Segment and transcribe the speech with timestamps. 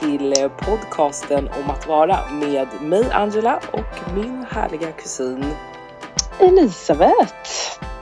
[0.00, 5.44] till podcasten om att vara med mig Angela och min härliga kusin
[6.38, 7.34] Elisabeth.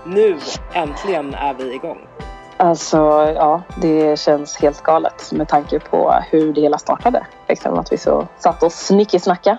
[0.07, 0.39] Nu
[0.73, 1.99] äntligen är vi igång.
[2.57, 2.97] Alltså
[3.37, 7.27] ja, det känns helt galet med tanke på hur det hela startade.
[7.49, 9.59] Liksom att vi så satt och snickesnacka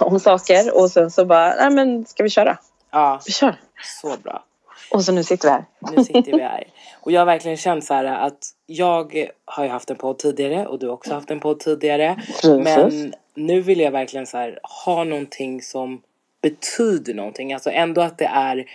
[0.00, 2.58] om saker och sen så bara, nej men ska vi köra?
[2.92, 3.60] Ja, Vi kör.
[4.00, 4.44] så bra.
[4.90, 5.64] Och så nu sitter vi här.
[5.96, 6.66] Nu sitter vi här.
[7.00, 10.66] Och jag har verkligen känt så här att jag har ju haft en podd tidigare
[10.66, 12.22] och du har också haft en podd tidigare.
[12.26, 12.64] Precis.
[12.64, 16.02] Men nu vill jag verkligen så här ha någonting som
[16.42, 17.52] betyder någonting.
[17.52, 18.66] Alltså ändå att det är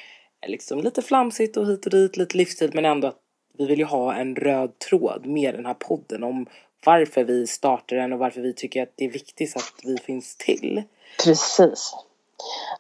[0.48, 3.18] liksom lite flamsigt och hit och dit, lite livsstil men ändå att
[3.58, 6.46] vi vill ju ha en röd tråd med den här podden om
[6.86, 10.36] varför vi startar den och varför vi tycker att det är viktigt att vi finns
[10.36, 10.84] till.
[11.24, 11.96] Precis.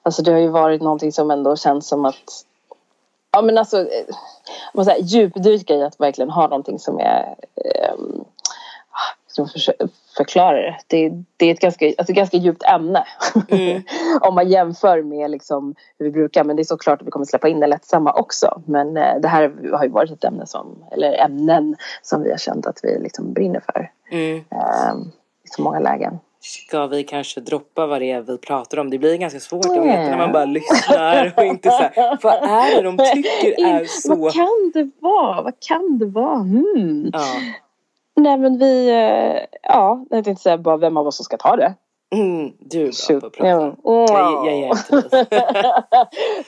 [0.01, 2.45] Alltså det har ju varit någonting som ändå känns som att
[3.33, 4.15] Ja men alltså eh,
[4.73, 7.35] man säger, djupdyka i att verkligen ha någonting som är
[7.93, 8.25] um,
[9.27, 9.73] som för,
[10.17, 10.77] förklarar det.
[10.87, 11.23] det.
[11.37, 13.05] Det är ett ganska, alltså ganska djupt ämne.
[13.49, 13.83] Mm.
[14.21, 16.43] Om man jämför med liksom hur vi brukar.
[16.43, 18.61] Men det är såklart att vi kommer släppa in det lättsamma också.
[18.65, 22.37] Men eh, det här har ju varit ett ämne som, eller ämnen som vi har
[22.37, 23.91] känt att vi liksom brinner för.
[24.11, 24.37] Mm.
[24.37, 24.93] eh,
[25.43, 26.19] I så många lägen.
[26.45, 28.89] Ska vi kanske droppa vad det är vi pratar om?
[28.89, 32.33] Det blir ganska svårt att veta när man bara lyssnar och inte så här, vad
[32.33, 34.15] är det de tycker är så...
[34.15, 35.41] Vad kan det vara?
[35.41, 36.35] Vad kan det vara?
[36.35, 37.09] Hmm.
[37.13, 37.25] Ja.
[38.15, 41.55] Nej men vi, eh, ja, jag tänkte säga bara vem av oss som ska ta
[41.55, 41.73] det.
[42.15, 43.49] Mm, du är bra på att prata.
[43.49, 43.75] Ja.
[44.07, 45.25] Jag, jag ger inte.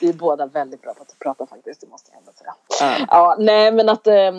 [0.00, 2.54] Vi är båda väldigt bra på att prata faktiskt, det måste jag ändå säga.
[2.80, 3.06] Ja.
[3.10, 4.32] Ja, nej men att eh,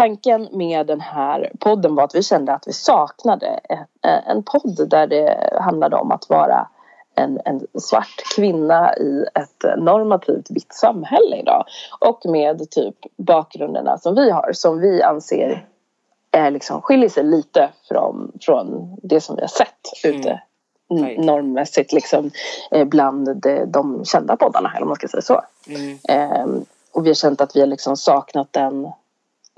[0.00, 3.46] tanken med den här podden var att vi kände att vi saknade
[4.02, 6.68] en, en podd där det handlade om att vara
[7.14, 11.64] en, en svart kvinna i ett normativt vitt samhälle idag.
[12.00, 15.66] Och med typ bakgrunderna som vi har, som vi anser
[16.30, 20.40] är liksom, skiljer sig lite från, från det som vi har sett ute
[20.90, 20.98] Mm.
[21.02, 21.26] n- Verkligen.
[21.26, 22.30] normmässigt liksom,
[22.70, 25.42] eh, bland de, de kända poddarna, eller om man ska säga så.
[25.68, 25.98] Mm.
[26.08, 28.92] Ehm, och vi har känt att vi har liksom saknat den,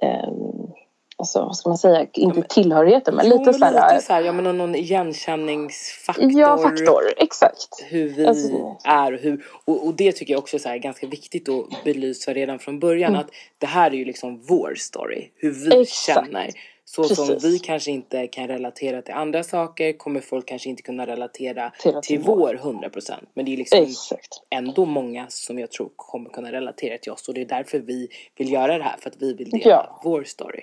[0.03, 0.73] ehm,
[1.17, 4.23] alltså, vad ska man säga, inte tillhörigheten men Jo, lite men såhär, lite så här,
[4.23, 6.33] ja men någon igenkänningsfaktor.
[6.33, 7.83] ja faktor, exakt.
[7.89, 10.79] Hur vi Alltså- är och hur, och, och det tycker jag också är så här
[10.79, 13.21] ganska viktigt att belysa redan från början Mm.
[13.21, 16.27] att det här är ju liksom vår story, hur vi Exakt.
[16.27, 16.51] känner.
[16.91, 17.45] Så som Precis.
[17.45, 21.95] vi kanske inte kan relatera till andra saker kommer folk kanske inte kunna relatera Till
[22.03, 22.37] till, vår.
[22.37, 23.13] vår 100%.
[23.35, 24.29] Men det är liksom Exakt.
[24.51, 28.09] ändå många som jag tror kommer kunna relatera till oss och det är därför vi
[28.37, 30.01] vill göra det här för att vi vill dela Ja.
[30.05, 30.63] vår story.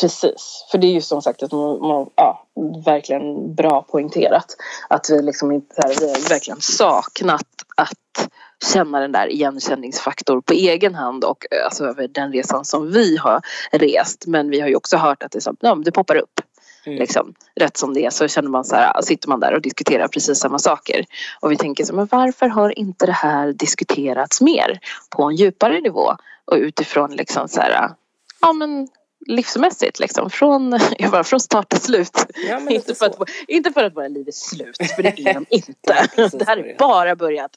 [0.00, 2.46] Precis, för det är ju som sagt att man, man ja,
[2.84, 4.56] verkligen bra poängterat.
[4.88, 7.46] Att vi liksom inte, här, vi har verkligen saknat
[7.76, 8.28] att
[8.64, 13.16] känna den där igenkänningsfaktor på egen hand och eh, alltså över den resan som vi
[13.16, 13.40] har
[13.72, 14.26] rest.
[14.26, 16.40] Men vi har ju också hört att det, som, ja, det poppar upp.
[16.86, 16.98] Mm.
[16.98, 20.08] Liksom, rätt som det är så känner man så här, sitter man där och diskuterar
[20.08, 21.04] precis samma saker.
[21.40, 25.80] Och vi tänker så men varför har inte det här diskuterats mer på en djupare
[25.80, 26.16] nivå?
[26.44, 27.90] Och utifrån liksom så här,
[28.40, 28.88] ja men
[29.26, 30.30] livsmässigt liksom.
[30.30, 32.26] Från, jag bara, från start till slut.
[32.48, 33.22] Ja, Inte för, så.
[33.22, 36.08] att, inte för att våra liv är slut, för det är de inte.
[36.32, 37.50] Det här är bara börjat.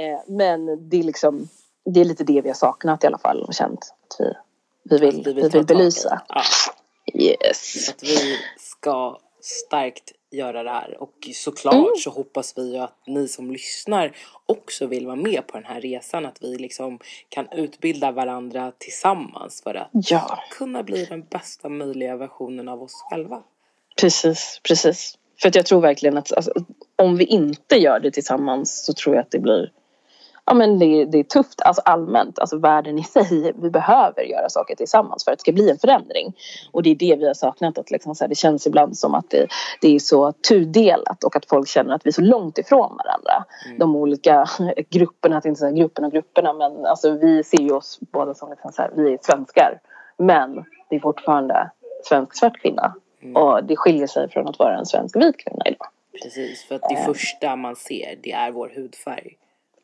[0.00, 1.48] Eh, men det är liksom,
[1.84, 4.32] det är lite det vi har saknat i alla fall och känt att vi,
[4.84, 5.64] vi vill, vi vi vill tag i.
[5.64, 6.22] belysa.
[6.28, 6.42] Ja.
[7.14, 7.88] Yes.
[7.88, 11.02] att vi ska starkt göra det här.
[11.02, 11.86] Och såklart Mm.
[11.98, 14.16] så hoppas vi ju att ni som lyssnar
[14.46, 16.26] också vill vara med på den här resan.
[16.26, 16.98] Att vi liksom
[17.28, 22.92] kan utbilda varandra tillsammans för att Ja, kunna bli den bästa möjliga versionen av oss
[23.10, 23.42] själva.
[24.00, 25.18] precis, precis.
[25.40, 26.52] För att jag tror verkligen att alltså,
[26.96, 29.72] om vi inte gör det tillsammans så tror jag att det blir
[30.44, 33.52] Ja men det, det är tufft, alltså allmänt, alltså världen i sig.
[33.56, 36.36] Vi behöver göra saker tillsammans för att det ska bli en förändring.
[36.72, 39.14] Och det är det vi har saknat, att liksom så här, det känns ibland som
[39.14, 39.46] att det,
[39.80, 43.44] det är så tudelat och att folk känner att vi är så långt ifrån varandra.
[43.66, 43.78] Mm.
[43.78, 44.46] De olika
[44.90, 48.50] grupperna, att inte säga grupperna och grupperna men alltså vi ser ju oss båda som
[48.50, 49.80] liksom så här, vi är svenskar.
[50.18, 51.70] Men det är fortfarande
[52.04, 52.94] svensk svart kvinna.
[53.22, 53.36] Mm.
[53.36, 55.88] Och det skiljer sig från att vara en svensk vit kvinna idag.
[56.22, 59.36] Precis, för att det första man ser det är vår hudfärg.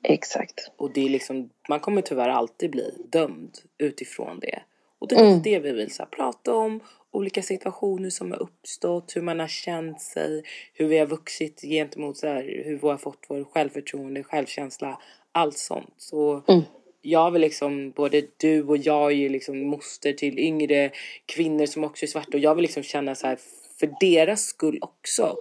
[0.09, 0.71] Exakt.
[0.77, 4.63] Och det är liksom, man kommer tyvärr alltid bli dömd utifrån det.
[4.99, 5.43] Och det är Mm.
[5.43, 6.81] det vi vill så här, prata om.
[7.11, 10.43] Olika situationer som har uppstått, hur man har känt sig,
[10.75, 14.99] hur vi har vuxit gentemot så här, hur vi har fått vår självförtroende, självkänsla,
[15.33, 15.95] allt sånt.
[15.97, 16.63] Så Mm.
[17.03, 20.91] jag vill liksom, både du och jag är ju liksom moster till yngre
[21.27, 23.39] kvinnor som också är svarta och jag vill liksom känna så här
[23.81, 25.37] för deras skull också.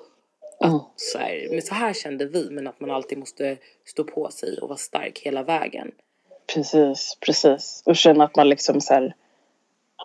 [0.64, 0.80] Mm.
[0.96, 4.58] Så här, men så här kände vi, men att man alltid måste stå på sig
[4.62, 5.92] och vara stark hela vägen.
[6.54, 7.84] Precis, precis.
[7.86, 9.16] Och känna att man liksom så här,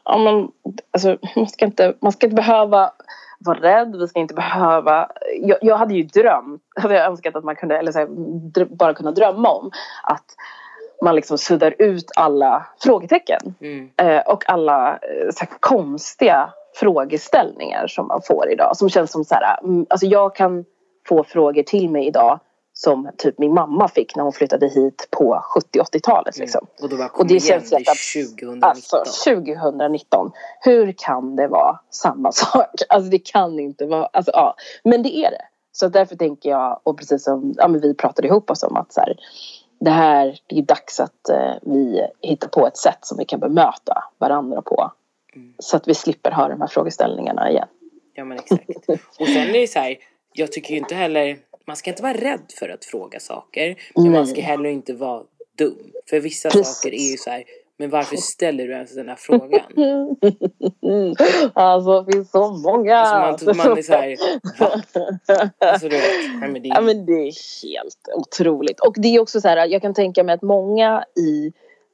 [0.04, 0.50] ja, men,
[0.90, 2.92] alltså, man, ska inte, man ska inte behöva
[3.38, 5.10] vara rädd, vi ska inte behöva...
[5.40, 8.06] Jag, jag hade ju drömt, hade jag önskat att man kunde, eller så här,
[8.50, 9.70] dr, bara kunna drömma om
[10.02, 10.24] att
[11.02, 13.90] man liksom suddar ut alla frågetecken Mm.
[13.96, 18.76] eh, och alla eh, så här, konstiga frågeställningar som man får idag.
[18.76, 20.64] Som känns som så här, mm, alltså jag kan
[21.08, 22.40] få frågor till mig idag
[22.74, 26.38] som typ min mamma fick när hon flyttade hit på 70-80-talet.
[26.38, 26.66] Liksom.
[26.82, 27.96] Och då bara Och det igen, känns det är att-
[28.38, 28.68] 2019.
[28.70, 30.30] Alltså 2019.
[30.60, 32.66] Hur kan det vara samma sak?
[32.88, 34.06] Alltså det kan inte vara.
[34.12, 34.54] Alltså, ja.
[34.84, 35.42] Men det är det.
[35.72, 38.92] Så därför tänker jag, och precis som ja, men vi pratade ihop oss om att
[38.92, 39.16] så här,
[39.80, 43.40] det här, det är dags att eh, vi hittar på ett sätt som vi kan
[43.40, 44.92] bemöta varandra på.
[45.36, 45.54] Mm.
[45.58, 47.68] Så att vi slipper ha de här frågeställningarna igen.
[48.14, 48.88] Ja men exakt.
[49.20, 49.96] Och sen är det så här,
[50.32, 53.76] jag tycker ju inte heller, man ska inte vara rädd för att fråga saker.
[53.94, 54.26] Men man Nej.
[54.26, 55.22] ska heller inte vara
[55.58, 55.92] dum.
[56.10, 56.76] För vissa Precis.
[56.76, 57.44] saker är ju så här,
[57.76, 59.60] men varför ställer du ens den här frågan?
[61.54, 62.96] Alltså det finns så många.
[62.96, 64.16] Alltså man, man är så här?
[65.58, 68.80] Alltså du vet, nej men det Ja är, men det är helt otroligt.
[68.80, 71.52] Och det är också så här, jag kan tänka mig att många i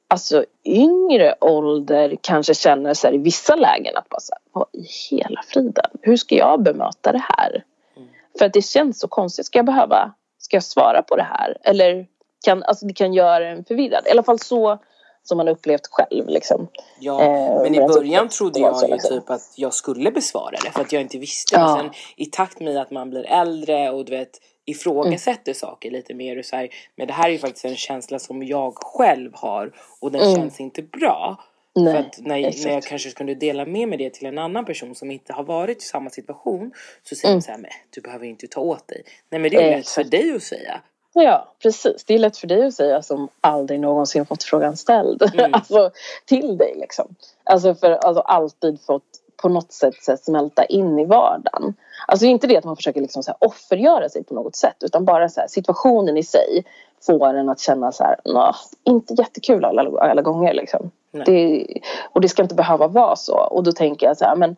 [0.08, 4.66] alltså yngre ålder kanske känner så här i vissa lägen att bara så här, vad
[4.72, 7.64] i hela friden, hur ska jag bemöta det här?
[7.96, 8.08] Mm.
[8.38, 11.56] För att det känns så konstigt, ska jag behöva, ska jag svara på det här?
[11.62, 12.06] Eller
[12.44, 14.78] kan, alltså det kan göra en förvirrad, i alla fall så
[15.22, 16.68] som man upplevt själv liksom.
[17.00, 19.20] ja, eh, men i början trodde jag ju liksom.
[19.20, 21.56] typ att jag skulle besvara det för att jag inte visste.
[21.56, 21.76] Ja.
[21.76, 24.30] Men sen i takt med att man blir äldre och du vet
[24.70, 28.18] ifrågasätter saker lite mer och så här, men det här är ju faktiskt en känsla
[28.18, 30.34] som jag själv har och den Mm.
[30.36, 31.44] känns inte bra.
[31.74, 32.66] Nej, För att när, exakt.
[32.66, 35.44] när jag kanske kunde dela med mig det till en annan person som inte har
[35.44, 36.72] varit i samma situation
[37.02, 37.38] så säger Mm.
[37.40, 39.02] de så här, du behöver inte ta åt dig.
[39.30, 39.94] Nej men det är ju lätt Exakt.
[39.94, 40.80] för dig att säga.
[41.12, 42.04] Ja, precis.
[42.04, 45.22] Det är lätt för dig att säga som aldrig någonsin fått frågan ställd.
[45.34, 45.50] Mm.
[45.54, 45.90] alltså
[46.24, 47.14] till dig liksom.
[47.44, 49.02] Alltså för alltså alltid fått
[49.42, 51.74] på något sätt så här, smälta in i vardagen.
[52.06, 55.04] Alltså inte det att man försöker liksom så här, offergöra sig på något sätt utan
[55.04, 56.64] bara så här, situationen i sig
[57.06, 58.54] får en att känna så här, "Nå,
[58.84, 60.90] inte jättekul alla, alla gånger liksom.
[61.26, 61.66] Det,
[62.12, 63.38] och det ska inte behöva vara så.
[63.38, 64.56] Och då tänker jag så här, men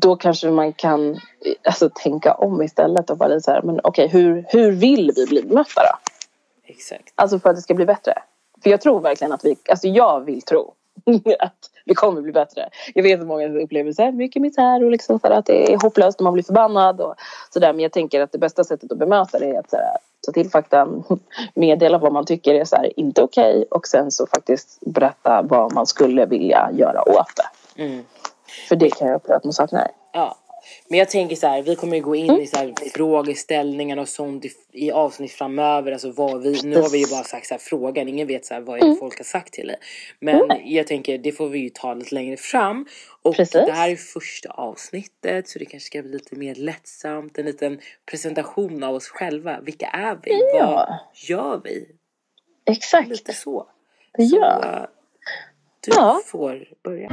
[0.00, 1.20] då kanske man kan
[1.64, 5.42] alltså, tänka om istället och bara så här, men okej, hur, hur vill vi bli
[5.42, 5.98] bemötta då?
[6.64, 7.12] Exakt.
[7.14, 8.14] Alltså för att det ska bli bättre.
[8.62, 10.74] För jag tror verkligen att vi, alltså jag vill tro
[11.38, 12.68] att vi kommer bli bättre.
[12.94, 15.78] Jag vet att många upplever så här mycket misär och liksom så att det är
[15.82, 17.14] hopplöst och man blir förbannad och
[17.50, 17.72] sådär.
[17.72, 19.96] Men jag tänker att det bästa sättet att bemöta det är att så här,
[20.26, 21.04] ta till faktan,
[21.54, 25.72] meddela vad man tycker är så här, inte okej och sen så faktiskt berätta vad
[25.72, 27.82] man skulle vilja göra åt det.
[27.82, 28.04] Mm.
[28.68, 29.88] För det kan jag uppleva att man saknar.
[30.12, 30.36] Ja.
[30.88, 34.08] Men jag tänker så här, vi kommer ju gå in i så här frågeställningar och
[34.08, 35.92] sånt i, i avsnitt framöver.
[35.92, 38.54] Alltså vad vi, nu har vi ju bara sagt så här frågan, ingen vet så
[38.54, 38.96] här vad Mm.
[38.96, 39.76] folk har sagt till dig.
[40.20, 42.86] Men jag tänker, det får vi ju ta lite längre fram.
[43.22, 43.52] Och Precis.
[43.66, 47.38] det här är första avsnittet så det kanske ska bli lite mer lättsamt.
[47.38, 47.80] En liten
[48.10, 49.60] presentation av oss själva.
[49.60, 50.30] Vilka är vi?
[50.58, 50.86] Ja.
[50.88, 50.98] Vad
[51.28, 51.88] gör vi?
[52.66, 53.08] Exakt.
[53.08, 53.66] Lite så.
[54.18, 54.26] Ja.
[54.28, 54.82] Så, eh,
[55.80, 56.20] du Ja.
[56.26, 57.08] får börja.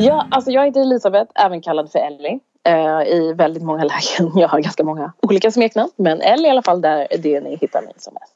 [0.00, 2.40] Ja, alltså jag heter Elisabeth, även kallad för Ellie.
[2.64, 3.84] Eh, I väldigt många
[4.18, 4.38] lägen.
[4.38, 5.90] Jag har ganska många olika smeknamn.
[5.96, 8.34] Men Ellie är i alla fall där det ni hittar mig som mest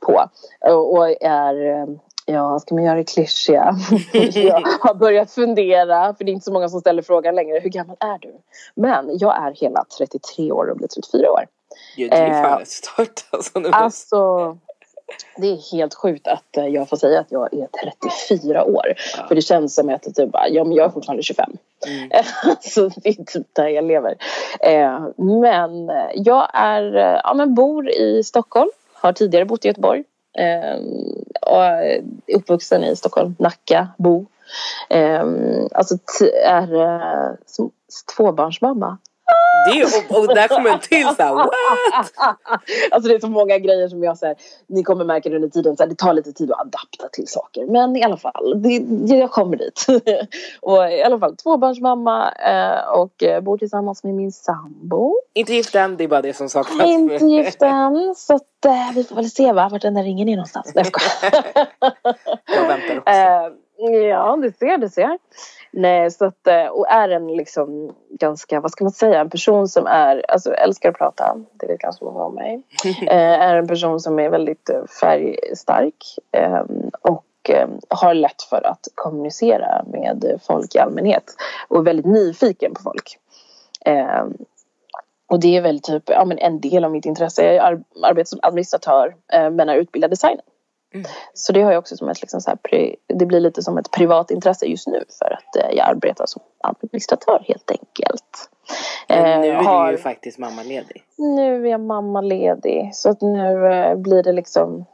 [0.00, 0.24] på.
[0.74, 1.86] Och, är, eh,
[2.26, 3.74] ja, ska man göra det klyschiga?
[4.34, 7.58] jag har börjat fundera, för det är inte så många som ställer frågan längre.
[7.58, 8.34] Hur gammal är du?
[8.74, 11.44] Men jag är hela 33 år och blir 34 år.
[11.96, 13.58] Ja, det är fan Eh, ett start alltså.
[13.58, 13.68] Nu.
[13.72, 14.56] Alltså,
[15.36, 17.68] det är helt sjukt att eh, jag får säga att jag är
[18.28, 18.94] 34 år.
[19.16, 19.26] Ja.
[19.28, 21.50] För det känns som att typ ja men jag är fortfarande 25.
[21.86, 22.24] Mm.
[22.60, 24.14] så det är typ där jag lever.
[24.60, 26.82] Eh, men eh, jag är,
[27.24, 28.70] ja men bor i Stockholm.
[28.92, 30.04] Har tidigare bott i Göteborg.
[30.38, 30.80] Eh,
[31.40, 32.02] och är
[32.34, 34.26] uppvuxen i Stockholm, Nacka, Bo.
[34.90, 35.24] Eh,
[35.72, 35.98] alltså
[36.44, 37.70] är som
[38.16, 38.98] tvåbarnsmamma.
[39.66, 41.50] Det och, och där kommer en till så här, what?
[42.90, 44.36] Alltså det är så många grejer som jag säger.
[44.66, 45.76] Ni kommer märka det under tiden.
[45.76, 47.66] Så här, det tar lite tid att adapta till saker.
[47.66, 49.86] Men i alla fall, det, jag kommer dit.
[50.60, 55.14] och i alla fall tvåbarnsmamma eh, och eh, bor tillsammans med min sambo.
[55.34, 56.86] Inte gift än, det är bara det som saknas.
[56.86, 58.14] Inte gift än.
[58.16, 60.72] Så att, eh, vi får väl se va, vart den där ringen är någonstans.
[60.74, 61.66] Nej, jag skojar.
[62.46, 63.60] Jag väntar också.
[64.10, 65.18] Ja, du ser, du ser.
[65.72, 69.68] Nej, så att, eh, och är en liksom ganska, vad ska man säga, en person
[69.68, 72.62] som är, alltså älskar att prata, det vet ganska många om mig.
[73.06, 76.62] Eh, är en person som är väldigt eh, färgstark eh,
[77.02, 81.24] och eh, har lätt för att kommunicera med folk i allmänhet
[81.68, 83.18] och är väldigt nyfiken på folk.
[83.84, 84.24] Eh,
[85.28, 87.52] och det är väl typ ja, men en del av mitt intresse.
[87.54, 89.14] Jag ar- arbetar som administratör
[89.50, 90.44] men är utbildad designer.
[90.94, 91.06] Mm.
[91.34, 93.90] Så det har jag också som ett liksom så här, det blir lite som ett
[93.90, 98.50] privatintresse just nu för att eh, jag arbetar som administratör helt enkelt.
[99.08, 101.02] Men nu är har, du ju faktiskt mammaledig.
[101.16, 104.84] Nu är jag mammaledig så att nu eh, blir det liksom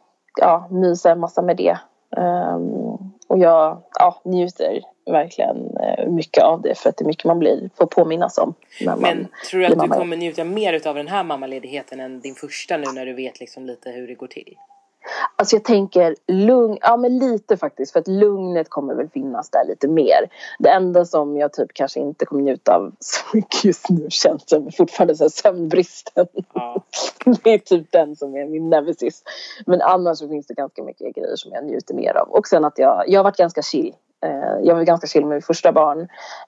[0.40, 1.78] ja, mysa en massa med det.
[2.16, 7.24] Um, och jag ja, njuter verkligen eh, mycket av det för att det är mycket
[7.24, 8.54] man blir, får påminnas om.
[8.98, 12.76] Men tror du att du kommer njuta mer av den här mammaledigheten än din första
[12.76, 14.56] nu när du vet liksom lite hur det går till?
[15.36, 19.64] Alltså jag tänker lugn, ja men lite faktiskt för att lugnet kommer väl finnas där
[19.64, 20.30] lite mer.
[20.58, 24.48] Det enda som jag typ kanske inte kommer njuta av så mycket just nu känns
[24.48, 26.26] som fortfarande så här sömnbristen.
[26.54, 26.82] Ja.
[27.44, 29.22] Det är typ den som är min nemesis.
[29.66, 32.28] Men annars så finns det ganska mycket grejer som jag njuter mer av.
[32.28, 33.94] Och sen att jag, jag har varit ganska chill.
[34.24, 36.00] Eh, jag var ganska chill med mitt första barn.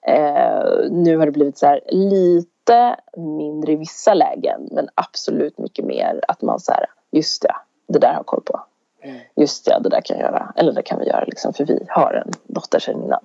[0.03, 5.85] Eh, nu har det blivit så här lite mindre i vissa lägen men absolut mycket
[5.85, 7.55] mer att man så här, just det
[7.89, 8.61] det där har koll på.
[9.03, 9.21] Mm.
[9.37, 10.53] Just det, det där kan jag göra.
[10.57, 13.21] Eller det kan vi göra liksom, för vi har en dotter sedan innan.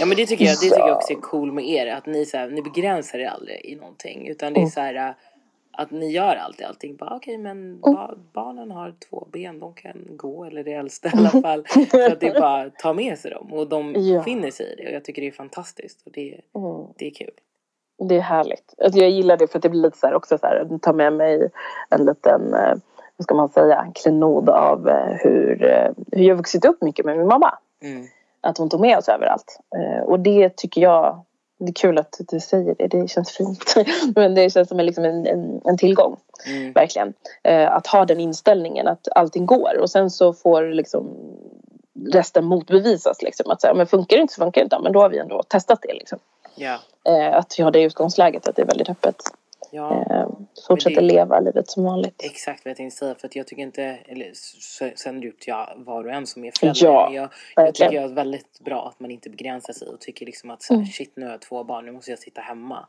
[0.00, 1.86] Ja men det tycker jag, det tycker jag också är cool med er.
[1.86, 4.28] Att ni, så här, ni begränsar er aldrig i någonting.
[4.28, 4.70] Utan det är mm.
[4.70, 5.14] så här
[5.76, 6.96] att ni gör alltid allting.
[7.00, 7.80] Okej okay, men mm.
[7.80, 10.44] ba barnen har två ben, de kan gå.
[10.44, 11.64] Eller det äldsta i alla fall.
[11.90, 13.52] så att det är bara ta med sig dem.
[13.52, 14.22] Och de ja.
[14.22, 14.88] finner sig i det.
[14.88, 16.06] Och jag tycker det är fantastiskt.
[16.06, 16.86] Och det, mm.
[16.96, 17.34] det är kul.
[18.08, 18.74] Det är härligt.
[18.78, 20.78] Alltså jag gillar det för att det blir lite så här också så här.
[20.82, 21.50] Ta med mig
[21.90, 22.74] en liten eh,
[23.16, 27.18] vad ska man säga, klenod av eh, hur, eh, hur jag vuxit upp mycket med
[27.18, 27.58] min mamma.
[27.82, 28.06] Mm.
[28.40, 29.58] Att hon tog med oss överallt.
[29.76, 31.24] Eh, och det tycker jag,
[31.58, 33.74] det är kul att du säger det, det känns fint.
[34.16, 36.16] Men det känns som en, liksom en, en, en tillgång.
[36.46, 36.72] Mm.
[36.72, 37.14] Verkligen.
[37.68, 41.16] Att ha den inställningen att allting går och sen så får liksom
[42.12, 43.22] resten motbevisas.
[43.22, 43.50] Liksom.
[43.50, 44.78] Att säga, men funkar det inte så funkar det inte.
[44.78, 45.94] Men då har vi ändå testat det.
[45.94, 46.18] Liksom.
[46.56, 47.38] Yeah.
[47.38, 49.16] Att vi har det utgångsläget, att det är väldigt öppet.
[49.74, 50.28] Ja, eh,
[50.68, 52.22] fortsätter det, leva livet som vanligt.
[52.24, 53.14] Exakt vad jag tänkte säga.
[53.14, 54.30] För att jag tycker inte, eller
[54.96, 56.86] sen upp till var och en som är förälder.
[56.86, 60.26] Ja, jag, jag tycker det är väldigt bra att man inte begränsar sig och tycker
[60.26, 60.86] liksom att mm.
[60.86, 62.86] shit nu har jag två barn, nu måste jag sitta hemma.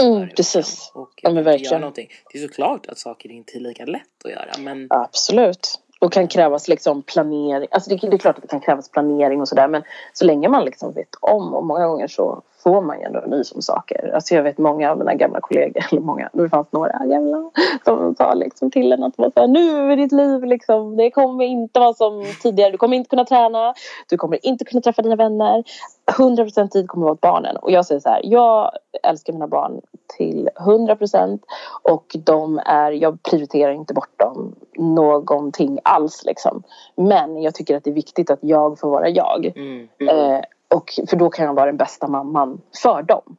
[0.00, 0.92] Mm, precis.
[0.94, 1.70] Och ja, men verkligen.
[1.70, 2.08] Göra någonting.
[2.32, 4.50] Det är såklart att saker inte är lika lätt att göra.
[4.58, 4.86] Men...
[4.90, 5.80] Absolut.
[6.00, 7.68] Och kan krävas liksom planering.
[7.70, 9.82] Alltså det, det, är klart att det kan krävas planering och sådär men
[10.12, 13.52] så länge man liksom vet om och många gånger så får man ju ändå nys
[13.52, 14.10] om saker.
[14.14, 17.50] Alltså jag vet många av mina gamla kollegor, eller många, det fanns några gamla
[17.84, 21.44] som sa liksom till en att så här, nu är ditt liv liksom, det kommer
[21.44, 22.70] inte vara som tidigare.
[22.70, 23.74] Du kommer inte kunna träna,
[24.08, 25.64] du kommer inte kunna träffa dina vänner.
[26.12, 27.56] 100% tid kommer vara åt barnen.
[27.56, 28.70] Och jag säger så här, jag
[29.02, 29.80] älskar mina barn
[30.16, 31.38] till 100%
[31.82, 36.62] och de är, jag prioriterar inte bort dem någonting alls liksom.
[36.96, 39.46] Men jag tycker att det är viktigt att jag får vara jag.
[39.56, 39.88] Mm.
[40.00, 40.18] Mm.
[40.18, 40.40] Eh,
[40.74, 43.36] och, för då kan jag vara den bästa mamman för dem.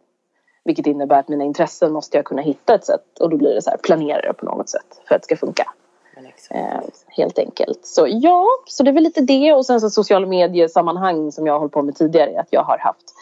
[0.63, 3.61] Vilket innebär att mina intressen måste jag kunna hitta ett sätt och då blir det
[3.61, 5.73] så här, planera det på något sätt för att det ska funka.
[6.51, 7.85] Eh, helt enkelt.
[7.85, 11.53] Så ja, så det är väl lite det och sen så sociala mediesammanhang som jag
[11.53, 12.39] har hållit på med tidigare.
[12.39, 13.13] Att jag har haft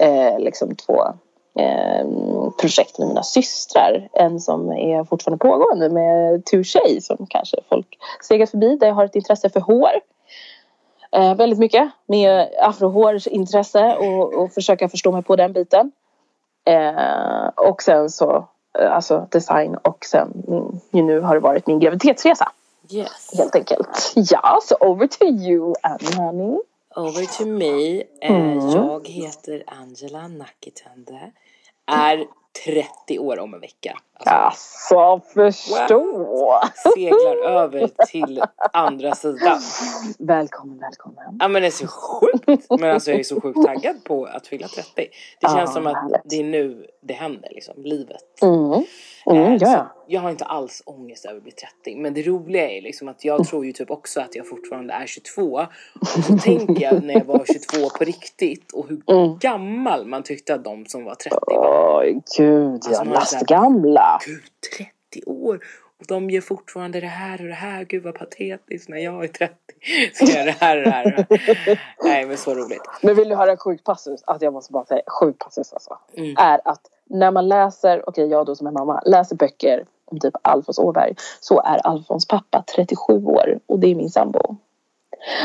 [0.00, 1.02] eh, liksom två
[1.58, 2.06] eh,
[2.60, 4.08] projekt med mina systrar.
[4.12, 8.76] En som är fortfarande pågående med Touché som kanske folk segat förbi.
[8.76, 9.92] Där jag har ett intresse för hår
[11.12, 15.92] eh, väldigt mycket med afrohårsintresse och, och försöka förstå mig på den biten.
[16.64, 20.32] Eh, och sen så eh, alltså design och sen
[20.90, 22.52] min, nu har det varit min graviditetsresa.
[22.90, 23.30] Yes.
[23.38, 24.12] Helt enkelt.
[24.14, 26.58] Ja, så over to you Annie honey.
[26.96, 28.02] Over to me.
[28.20, 28.70] Eh, mm.
[28.70, 31.32] Jag heter Angela Nakitende.
[31.86, 32.26] Är
[32.64, 33.98] 30 år om en vecka.
[34.26, 36.18] Alltså, förstå!
[36.18, 36.76] What?
[36.94, 39.60] Seglar över till andra sidan.
[40.18, 41.36] Välkommen, välkommen.
[41.38, 42.66] Ja men det är så sjukt.
[42.80, 44.90] Men alltså jag är så sjukt taggad på att fylla 30.
[45.40, 46.20] Det känns ah, som att härligt.
[46.24, 48.42] det är nu det händer liksom, livet.
[48.42, 48.84] Mm.
[49.26, 49.86] Mm, ja.
[50.06, 51.96] Jag har inte alls ångest över att bli 30.
[51.96, 55.06] Men det roliga är liksom att jag tror ju typ också att jag fortfarande är
[55.06, 55.66] 22.
[56.00, 59.38] Och så tänker jag när jag var 22 på riktigt och hur mm.
[59.38, 62.02] gammal man tyckte att de som var 30 var.
[62.02, 64.11] Oj gud, alltså, ja lastgamla.
[64.26, 64.42] Gud,
[64.76, 64.90] 30
[65.26, 65.60] år.
[66.00, 67.84] Och de gör fortfarande det här och det här.
[67.84, 69.54] Gud vad patetiskt när jag är 30.
[70.12, 71.26] Så gör det här och det här.
[72.04, 72.82] Nej men så roligt.
[73.02, 74.22] Men vill du höra en sjuk passus?
[74.24, 75.98] Alltså jag måste bara säga sjuk passus alltså.
[76.16, 76.34] Mm.
[76.38, 80.20] Är att när man läser, okej okay, jag då som är mamma, läser böcker om
[80.20, 84.56] typ Alfons Åberg så är Alfons pappa 37 år och det är min sambo.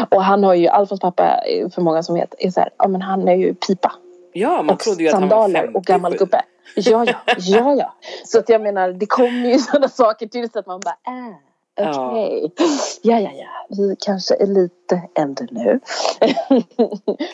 [0.09, 1.43] Och han har ju, Alfons pappa
[1.73, 3.93] för många som vet, är så här, ja men han är ju pipa.
[4.33, 5.77] Ja man trodde ju att han var 50.
[5.77, 6.41] och gammal gubbe.
[6.75, 7.93] Ja, ja, ja, ja.
[8.25, 11.35] Så att jag menar, det kommer ju sådana saker till så att man bara, äh.
[11.79, 12.43] Okej.
[12.43, 12.67] Okay.
[13.01, 13.19] Ja.
[13.19, 15.79] ja, ja, Vi kanske är lite äldre nu.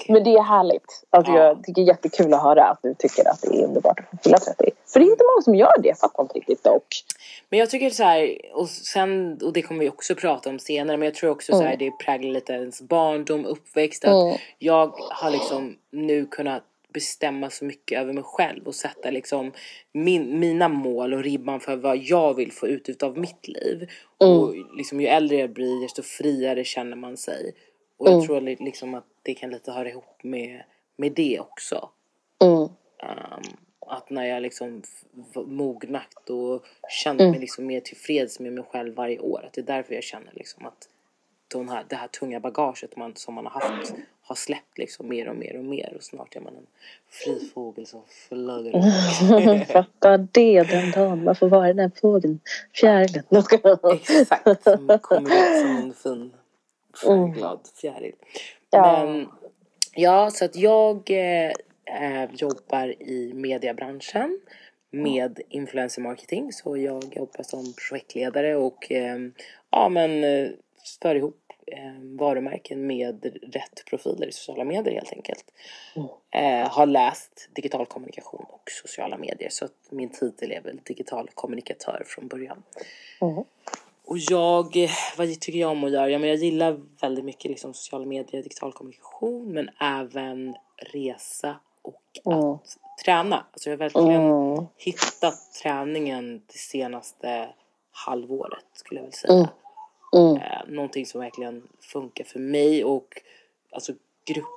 [0.08, 1.04] Men det är härligt.
[1.10, 1.44] Alltså, ja.
[1.44, 4.06] Jag tycker det är jättekul att höra att du tycker att det är underbart att
[4.10, 4.72] få fylla 30.
[4.88, 7.04] För det är inte många som gör det, fattar inte riktigt dock.
[7.50, 10.98] Men jag tycker så här, och sen, och det kommer vi också prata om senare,
[10.98, 14.06] men jag tror också så här, det präglar lite ens barndom, uppväxt.
[14.06, 14.38] Att Mm.
[14.60, 16.64] jag har liksom nu kunnat
[16.94, 19.52] bestämma så mycket över mig själv och sätta liksom
[19.92, 23.90] min, mina mål och ribban för vad jag vill få ut utav mitt liv.
[24.18, 27.54] Och liksom ju äldre jag blir desto friare känner man sig.
[27.98, 30.64] Och jag tror li- liksom att det kan lite höra ihop med,
[30.98, 31.90] med det också.
[32.40, 32.54] Mm.
[32.54, 32.70] Um,
[33.88, 34.82] att när jag liksom
[35.46, 39.46] mognat och känt mig liksom mer tillfreds med mig själv varje år.
[39.46, 40.90] Att det är därför jag känner liksom att
[41.60, 45.30] de här, det här tunga bagaget man, som man har haft har släppt liksom mer
[45.30, 45.94] och mer och mer.
[45.96, 46.68] Och snart är man en
[47.10, 49.66] fri fågel som flyger.
[49.74, 52.40] Fatta det den dagen man får vara den där fågeln.
[52.74, 53.24] Fjärilen.
[54.10, 56.32] Exakt, som kommer ut som en fin
[57.02, 58.16] färgglad fjäril.
[58.70, 59.06] Ja.
[59.06, 59.28] Men
[59.96, 61.52] ja, så att jag eh,
[62.02, 64.40] eh, jobbar i mediebranschen
[64.92, 66.54] med influencer marketing.
[66.54, 69.18] Så jag jobbar som projektledare och eh,
[69.70, 70.50] ja, men eh,
[71.02, 71.43] för ihop
[72.20, 75.46] varumärken med rätt profiler i sociala medier helt enkelt.
[76.32, 81.30] Eh, har läst digital kommunikation och sociala medier så att min titel är väl digital
[81.34, 82.64] kommunikatör från början.
[83.22, 83.44] Mm.
[84.06, 86.10] Och jag, vad tycker jag om att göra?
[86.10, 92.00] Ja, men jag gillar väldigt mycket liksom sociala medier, digital kommunikation men även resa och
[92.26, 92.40] Mm.
[92.40, 93.46] att träna.
[93.52, 94.66] Alltså jag har verkligen Mm.
[94.78, 97.50] hittat träningen det senaste
[97.92, 99.50] halvåret skulle jag vilja säga.
[100.14, 100.28] Mm.
[100.28, 100.42] Mm.
[100.42, 103.22] Eh, någonting som verkligen funkar för mig och
[103.72, 103.94] alltså
[104.26, 104.48] grupp.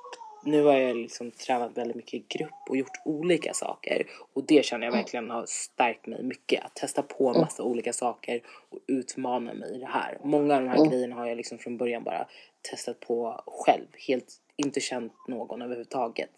[0.43, 4.65] Nu har jag liksom tränat väldigt mycket i grupp och gjort olika saker och det
[4.65, 6.65] känner jag verkligen har stärkt mig mycket.
[6.65, 10.17] Att testa på en massa olika saker och utmana mig i det här.
[10.23, 12.27] Många av de här grejerna har jag liksom från början bara
[12.71, 13.87] testat på själv.
[14.07, 16.29] Helt inte känt någon överhuvudtaget.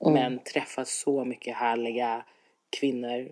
[0.00, 2.24] Men träffat så mycket härliga
[2.80, 3.28] kvinnor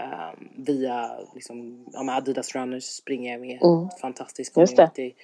[0.00, 3.58] ehm, via liksom, ja, Adidas Runners springer jag med.
[4.00, 4.90] Fantastisk Just det.
[4.94, 5.14] community.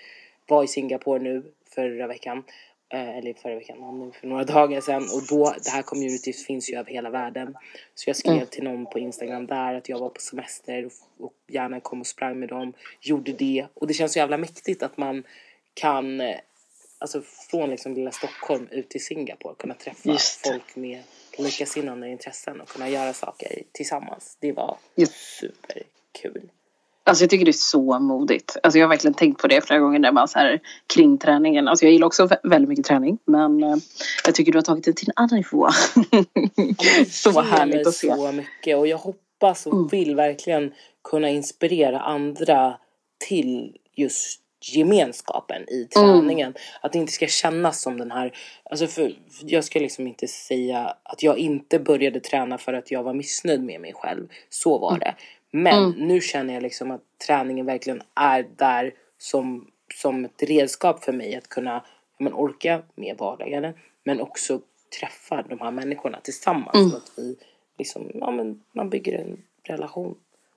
[0.49, 2.45] Var i Singapore nu förra veckan.
[2.89, 5.03] Eh, eller förra veckan, för några dagar sedan.
[5.03, 7.55] Och då, det här communityt finns ju över hela världen.
[7.95, 11.33] Så jag skrev till någon på Instagram där att jag var på semester och, och
[11.49, 12.73] gärna kom och sprang med dem.
[13.01, 13.67] Gjorde det.
[13.75, 15.25] Och det känns så jävla mäktigt att man
[15.75, 16.37] kan, eh,
[16.99, 21.03] alltså från liksom lilla Stockholm ut till Singapore, kunna träffa folk med
[21.39, 24.37] likasinnande intressen och kunna göra saker tillsammans.
[24.41, 25.13] Det var Just.
[25.41, 26.51] superkul.
[27.05, 28.57] Alltså jag tycker det är så modigt.
[28.63, 30.61] Alltså jag har verkligen tänkt på det flera gånger när man så här
[30.95, 31.69] kring träningen.
[31.69, 33.19] Alltså jag gillar också vä- väldigt mycket träning.
[33.25, 33.77] Men eh,
[34.25, 35.69] jag tycker du har tagit det till en annan nivå.
[37.11, 38.15] så härligt att se.
[38.15, 39.87] så mycket och jag hoppas och Mm.
[39.89, 40.73] vill verkligen
[41.05, 42.79] kunna inspirera andra
[43.29, 45.89] till just gemenskapen i Mm.
[45.89, 46.55] träningen.
[46.81, 50.97] Att det inte ska kännas som den här, alltså för jag ska liksom inte säga
[51.03, 54.29] att jag inte började träna för att jag var missnöjd med mig själv.
[54.49, 55.15] Så var det.
[55.51, 56.09] Men Mm.
[56.09, 61.37] nu känner jag liksom att träningen verkligen är där som, som ett redskap för mig
[61.37, 61.85] att kunna
[62.19, 63.75] men, orka med vardagen.
[64.05, 64.61] Men också
[65.01, 66.77] träffa de här människorna tillsammans.
[66.77, 66.91] Mm.
[66.91, 67.37] Så att vi
[67.79, 70.15] liksom, ja men man bygger en relation.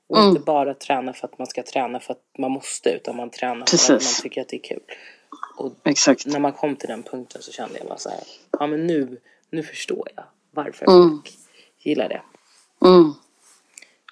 [0.10, 0.30] Och Mm.
[0.30, 3.56] inte bara träna för att man ska träna för att man måste utan man tränar
[3.56, 3.90] för att Precis.
[3.90, 4.82] man tycker att det är kul.
[5.58, 6.26] Och Exakt.
[6.26, 8.20] när man kom till den punkten så kände jag bara så här,
[8.60, 9.18] ja men nu,
[9.50, 11.10] nu förstår jag varför Mm.
[11.10, 11.32] folk
[11.80, 12.22] gillar det.
[12.88, 13.14] Mm.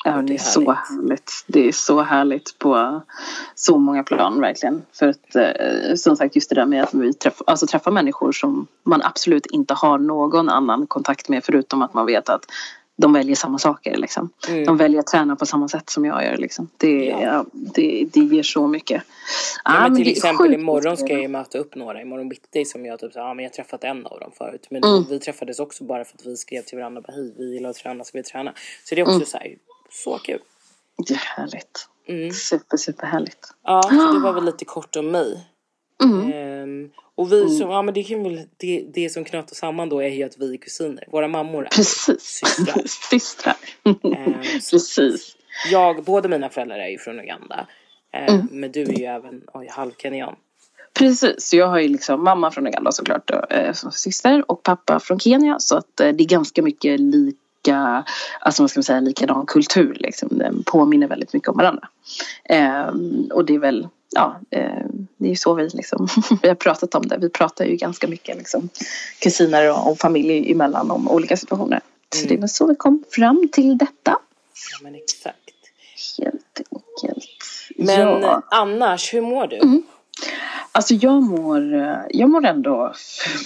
[0.03, 1.31] Ja, det Det är är så härligt.
[1.47, 3.01] Det är så härligt på
[3.55, 4.85] så många plan verkligen.
[4.93, 8.31] För att eh, som sagt just det där med att vi träff, alltså, träffar människor
[8.31, 12.45] som man absolut inte har någon annan kontakt med förutom att man vet att
[12.97, 14.29] de väljer samma saker liksom.
[14.49, 14.65] Mm.
[14.65, 16.69] De väljer att träna på samma sätt som jag gör liksom.
[16.77, 17.21] Det, Ja.
[17.21, 17.45] ja.
[17.51, 19.03] det, det ger så mycket.
[19.63, 22.65] Ja, Ah, men till är exempel imorgon ska jag ju möta upp några imorgon bitti
[22.65, 24.67] som jag typ ja men jag träffat en av dem förut.
[24.69, 25.03] Men Mm.
[25.09, 28.03] vi träffades också bara för att vi skrev till varandra hej vi gillar att träna
[28.03, 28.53] ska vi träna.
[28.83, 29.25] Så det är också Mm.
[29.25, 29.55] så här,
[29.91, 30.39] så kul.
[31.07, 31.87] Det är härligt.
[32.07, 32.31] Mm.
[32.31, 33.53] Super, super härligt.
[33.63, 35.47] Ja, så det var väl lite kort om mig.
[36.03, 36.31] Mm.
[36.33, 39.89] Ehm, och vi som, ja men det kan väl, det, det som knöt oss samman
[39.89, 41.03] då är ju att vi är kusiner.
[41.11, 42.21] Våra mammor är Precis.
[42.21, 42.83] systrar.
[43.09, 43.55] Systrar.
[44.61, 45.35] Så Precis.
[45.71, 47.67] jag, båda mina föräldrar är ju från Uganda.
[48.13, 48.47] Ehm, Mm.
[48.51, 50.35] Men du är ju även oj, halvkenyan.
[50.93, 54.63] Precis, så jag har ju liksom mamma från Uganda såklart då, eh, som syster och
[54.63, 58.03] pappa från Kenya så att eh, det är ganska mycket lika,
[58.39, 60.29] alltså vad ska man säga, likadan kultur liksom.
[60.31, 61.87] Den påminner väldigt mycket om varandra.
[62.43, 64.85] Ehm, och det är väl, ja, eh,
[65.17, 66.07] det är ju så vi liksom,
[66.41, 67.17] vi har pratat om det.
[67.17, 68.69] Vi pratar ju ganska mycket liksom
[69.19, 71.79] kusiner och, och familj emellan om olika situationer.
[72.15, 72.35] Så Mm.
[72.35, 74.19] det väl så vi kom fram till detta.
[74.71, 75.39] Ja men exakt.
[76.19, 77.29] Helt enkelt.
[77.75, 78.41] Men ja.
[78.51, 79.55] annars, hur mår du?
[79.55, 79.83] Mm.
[80.71, 82.93] Alltså jag mår, eh, jag mår ändå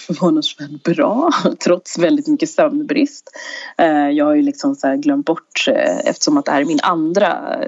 [0.07, 1.29] förvånansvärt bra
[1.63, 3.29] trots väldigt mycket sömnbrist.
[3.77, 6.79] Eh, jag har ju liksom så glömt bort eh, eftersom att det här är min
[6.83, 7.59] andra,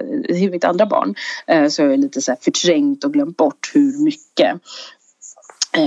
[0.50, 1.14] mitt andra barn
[1.70, 4.60] så jag lite så förträngt och glömt bort hur mycket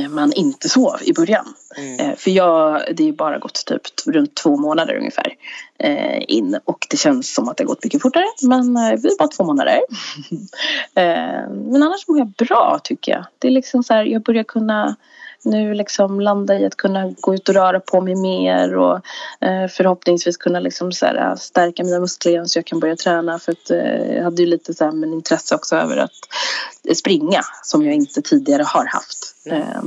[0.10, 1.46] man inte sov i början.
[1.78, 2.00] Mm.
[2.00, 5.34] Eh, för jag, det är bara gått typ runt två månader ungefär
[5.80, 9.18] eh, in och det känns som att det har gått mycket fortare men det är
[9.18, 9.80] bara två månader.
[11.50, 13.26] men annars mår jag bra tycker jag.
[13.40, 14.96] Det är liksom så här, jag börjar kunna
[15.50, 18.96] nu liksom landa i att kunna gå ut och röra på mig mer och
[19.42, 22.96] eh, förhoppningsvis kunna liksom så här, eh, stärka mina muskler igen så jag kan börja
[22.96, 26.12] träna för att eh, jag hade ju lite så här, men intresse också över att
[26.98, 29.36] springa som jag inte tidigare har haft.
[29.46, 29.84] Eh,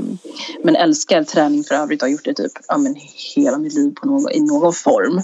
[0.64, 2.96] men älskar träning för övrigt och har gjort det typ ja, men
[3.36, 5.22] hela mitt liv på någon, i någon form.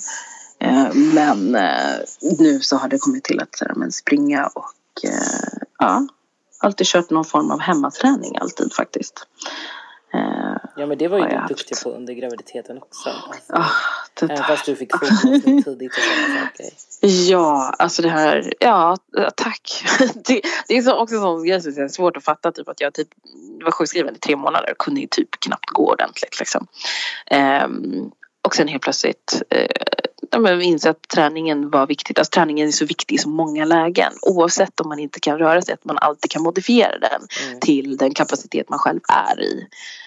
[0.60, 1.96] Eh, men eh,
[2.38, 6.06] nu så har det kommit till att så här, men springa och eh, ja
[6.58, 9.26] alltid kört någon form av hemmaträning alltid faktiskt.
[10.16, 13.08] Eh, ja men det var ju du duktig på under graviditeten också.
[13.08, 13.70] Alltså, ah,
[14.14, 14.36] det där.
[14.36, 16.66] Fast du fick fokus tidigt och sådana saker.
[17.30, 18.96] Ja, alltså det här, ja
[19.36, 19.84] tack.
[20.14, 22.94] det, det är så, också sån grej som är svårt att fatta typ att jag
[22.94, 23.08] typ
[23.64, 26.66] var sjukskriven i tre månader och kunde typ knappt gå ordentligt liksom.
[27.64, 28.10] Um,
[28.42, 29.66] och sen helt plötsligt eh,
[30.30, 32.18] ja, inse att träningen var viktigt.
[32.18, 35.62] Alltså, träningen är så viktig i så många lägen oavsett om man inte kan röra
[35.62, 35.74] sig.
[35.74, 37.60] Att man alltid kan modifiera den mm.
[37.60, 39.66] till den kapacitet man själv är i.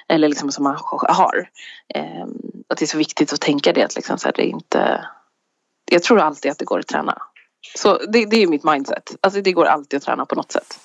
[0.10, 0.78] Eller liksom som man
[1.10, 1.50] har.
[1.96, 2.26] Eh,
[2.68, 3.84] att det är så viktigt att tänka det.
[3.84, 5.06] Att liksom, så här, det är inte,
[5.92, 7.18] jag tror alltid att det går att träna.
[7.78, 9.16] Så det, det är mitt mindset.
[9.22, 10.80] Alltså det går alltid att träna på något sätt.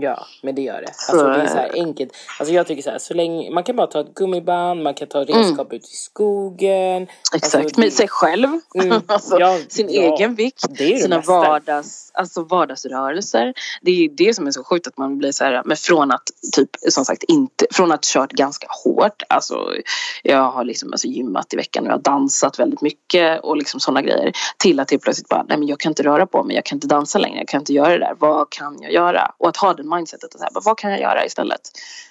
[0.00, 0.88] Ja, men det gör det.
[1.08, 2.12] Alltså det är så här enkelt.
[2.38, 5.08] Alltså jag tycker så här, så länge, man kan bara ta ett gummiband, man kan
[5.08, 5.76] ta redskap mm.
[5.76, 7.06] ut i skogen.
[7.34, 8.48] Exakt, alltså, med sig själv.
[8.74, 9.02] Mm.
[9.06, 13.54] alltså, ja, sin ja, egen vikt, sina vardags, alltså vardagsrörelser.
[13.82, 16.30] Det är det som är så sjukt att man blir så här, men från att
[16.56, 19.72] typ som sagt inte, från att kört ganska hårt, alltså
[20.22, 23.80] jag har liksom alltså, gymmat i veckan och jag har dansat väldigt mycket och liksom
[23.80, 24.32] sådana grejer.
[24.58, 26.76] Till att helt plötsligt bara, nej men jag kan inte röra på mig, jag kan
[26.76, 29.34] inte dansa längre, jag kan inte göra det där, vad kan jag göra?
[29.38, 31.60] Och att ha den mindsetet och så här, vad kan jag göra istället?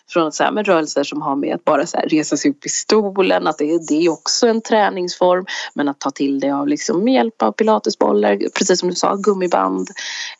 [0.09, 2.51] Från att så här, med rörelser som har med att bara så här, resa sig
[2.51, 5.45] upp i stolen, att det, det är också en träningsform.
[5.73, 9.15] Men att ta till det av liksom, med hjälp av pilatesbollar, precis som du sa,
[9.15, 9.89] gummiband.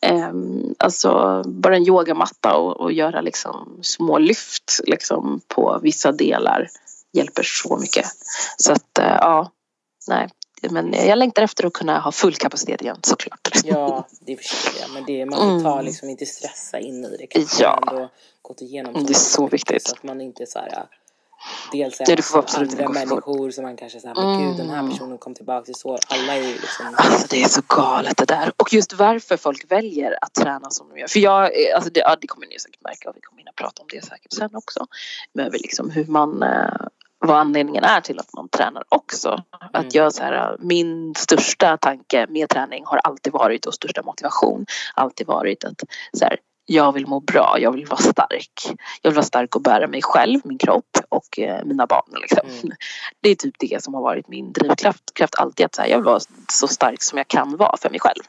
[0.02, 0.30] Eh,
[0.78, 6.68] alltså bara en yogamatta och, och göra liksom, små lyft liksom, på vissa delar
[7.14, 8.06] hjälper så mycket.
[8.58, 9.52] Så att eh, ja,
[10.08, 10.30] nej,
[10.62, 13.50] men jag längtar efter att kunna ha full kapacitet igen såklart.
[13.64, 14.94] Ja, det förstår jag.
[14.94, 15.86] Men det, man får ta mm.
[15.86, 17.28] liksom inte stressa in i det.
[17.28, 17.84] Kanske ja.
[17.92, 18.10] Ändå
[18.42, 19.88] gått igenom det är så viktigt.
[19.88, 20.88] Så att man inte så här,
[21.72, 24.92] Dels är det andra människor som man kanske säger, men gud den här mm.
[24.92, 25.98] personen kom tillbaka till så.
[26.08, 26.96] Alla är ju liksom.
[26.98, 28.52] Alltså det är så galet det där.
[28.58, 31.08] Och just varför folk väljer att träna som de gör.
[31.08, 33.82] För jag, alltså det, ja, det kommer ni säkert märka och vi kommer hinna prata
[33.82, 34.88] om det säkert sen också.
[35.34, 36.88] Men liksom hur man eh,
[37.26, 39.30] vad anledningen är till att man tränar också.
[39.30, 39.70] Mm.
[39.74, 44.66] Att jag så här, min största tanke med träning har alltid varit och största motivation
[44.94, 45.84] alltid varit att
[46.14, 48.52] så här, jag vill må bra, jag vill vara stark.
[49.02, 52.22] Jag vill vara stark och bära mig själv, min kropp och eh, mina barn.
[52.22, 52.48] Liksom.
[52.50, 52.76] Mm.
[53.22, 55.66] Det är typ det som har varit min drivkraft kraft alltid.
[55.66, 56.20] Att så här, jag vill vara
[56.52, 58.24] så stark som jag kan vara för mig själv.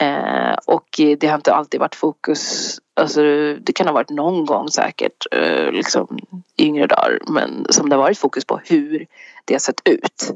[0.00, 3.22] Eh, och det har inte alltid varit fokus, alltså
[3.60, 6.18] det kan ha varit någon gång säkert eh, liksom
[6.56, 9.06] i yngre dagar men som det har varit fokus på hur
[9.44, 10.32] det har sett ut.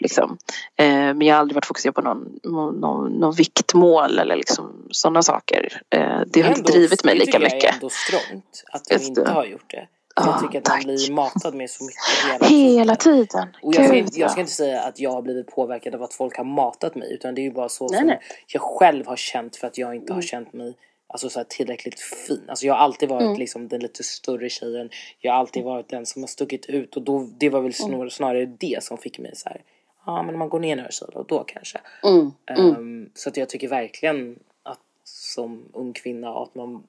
[0.00, 0.38] Liksom.
[0.76, 5.22] Eh, men jag har aldrig varit fokuserad på någon, någon, någon viktmål eller liksom sådana
[5.22, 5.82] saker.
[5.90, 7.60] Eh, det har inte drivit mig lika mycket.
[7.60, 9.86] Det är ändå strångt att du inte har gjort det.
[10.16, 13.26] Jag tycker att man blir matad med så mycket hela, hela tiden.
[13.26, 13.48] tiden.
[13.62, 16.14] Och jag, ska inte, jag ska inte säga att jag har blivit påverkad av att
[16.14, 18.20] folk har matat mig utan det är ju bara så nej, som nej.
[18.46, 20.14] jag själv har känt för att jag inte mm.
[20.14, 20.74] har känt mig
[21.12, 22.44] alltså, så tillräckligt fin.
[22.48, 23.38] Alltså, jag har alltid varit mm.
[23.38, 24.90] liksom, den lite större tjejen.
[25.18, 28.10] Jag har alltid varit den som har stuckit ut och då, det var väl snarare,
[28.10, 29.62] snarare det som fick mig så här.
[30.06, 31.80] Ja ah, men om man går ner några kilo då kanske.
[32.04, 32.32] Mm.
[32.58, 36.82] Um, så att jag tycker verkligen att som ung kvinna att man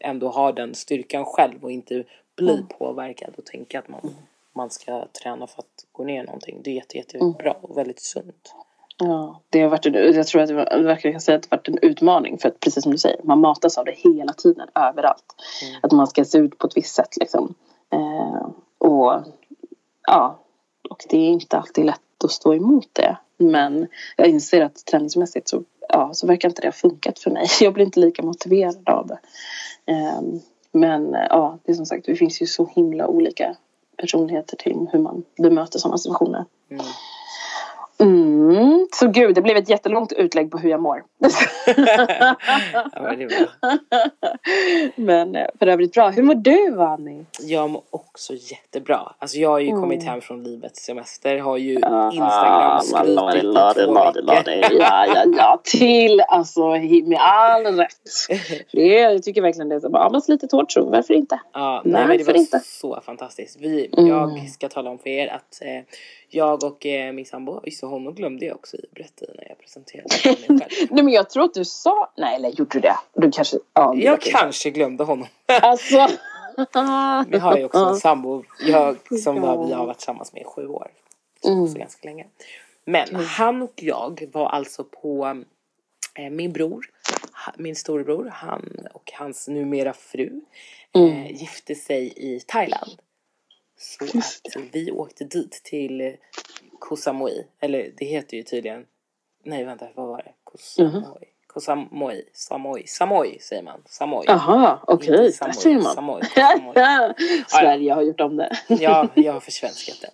[0.00, 2.04] ändå har den styrkan själv och inte
[2.36, 2.66] bli mm.
[2.66, 4.14] påverkad och tänka att man,
[4.52, 6.60] man ska träna för att gå ner någonting.
[6.64, 8.54] Det är jätte, jättebra och väldigt sunt.
[9.00, 11.78] Ja, det har varit jag tror att det verkligen kan säga att det varit en
[11.82, 15.24] utmaning för att precis som du säger, man matas av det hela tiden överallt.
[15.62, 15.80] Mm.
[15.82, 17.54] Att man ska se ut på ett visst sätt liksom.
[17.92, 19.22] Eh, och
[20.06, 20.38] ja,
[20.90, 23.16] och det är inte alltid lätt att stå emot det.
[23.36, 23.86] Men
[24.16, 27.46] jag inser att träningsmässigt så, ja, så verkar inte det ha funkat för mig.
[27.60, 29.18] Jag blir inte lika motiverad av det.
[29.92, 30.20] Eh,
[30.72, 33.56] men ja, det är som sagt, det finns ju så himla olika
[33.96, 36.44] personligheter till hur man bemöter sådana situationer.
[36.70, 36.84] Mm.
[38.00, 38.86] Mm.
[38.92, 41.02] Så gud, det blev ett jättelångt utlägg på hur jag mår.
[41.66, 43.78] ja, men det är bra.
[44.96, 46.08] Men eh, för övrigt bra.
[46.10, 47.26] Hur mår du Annie?
[47.40, 49.12] Jag mår också jättebra.
[49.18, 49.80] Alltså jag har ju Mm.
[49.80, 51.38] kommit hem från livets semester.
[51.38, 54.76] Har ju Ah, Instagram skrytit i två veckor.
[54.80, 55.60] Ja, ja, ja.
[55.64, 56.68] Till alltså
[57.04, 57.90] med all rätt.
[58.72, 61.40] Det, jag tycker verkligen det ja, man slitit hårt så varför inte?
[61.52, 62.60] Ja, nej, men det var inte?
[62.64, 63.56] så fantastiskt.
[63.60, 64.08] Vi, Mm.
[64.08, 65.82] Jag ska tala om för er att eh,
[66.28, 67.60] jag och eh, min sambo,
[67.90, 70.88] honom glömde jag också i berätta när jag presenterade mig själv.
[70.90, 72.96] Nej men jag tror att du sa, nej eller gjorde du det?
[73.14, 73.92] Du kanske, ja.
[73.94, 75.26] du Jag kanske glömde honom.
[75.62, 76.08] Alltså.
[77.28, 80.44] Vi har ju också en sambo jag, som var, vi har varit tillsammans med i
[80.44, 80.90] sju år.
[81.42, 81.74] Så Mm.
[81.74, 82.26] ganska länge.
[82.84, 85.42] Men han och jag var alltså på
[86.14, 86.86] eh, min bror,
[87.56, 90.40] min storebror, han och hans numera fru
[90.94, 91.08] Mm.
[91.12, 92.90] eh, gifte sig i Thailand.
[93.78, 94.04] Så
[94.58, 96.16] att vi åkte dit till
[96.80, 97.46] Koh Samui.
[97.60, 98.84] Eller det heter ju tydligen,
[99.44, 100.32] nej vänta vad var det?
[100.44, 101.24] Koh Samui.
[101.46, 103.82] Koh Samui, Samui, Samui säger man.
[103.86, 104.24] Samui.
[104.26, 105.26] Jaha, okej.
[105.26, 105.94] Inte Där ser man.
[105.94, 106.74] Samui, Samui.
[107.48, 108.56] Sverige har gjort om det.
[108.68, 110.10] Ja, jag har försvenskat det.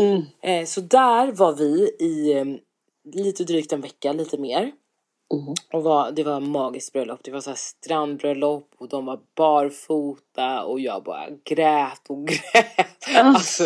[0.00, 0.22] Mm.
[0.40, 2.44] Eh, så där var vi i eh,
[3.14, 4.72] lite drygt en vecka, lite mer.
[5.32, 5.54] Mm.
[5.72, 7.20] Och var, det var magiskt bröllop.
[7.22, 13.16] Det var så strandbröllop och de var barfota och jag bara grät och grät.
[13.16, 13.64] Alltså,